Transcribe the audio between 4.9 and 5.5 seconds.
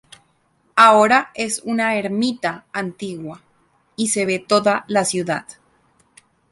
ciudad.